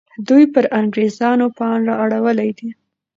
[0.27, 2.69] دوی پر انګریزانو پاڼ را اړولی دی.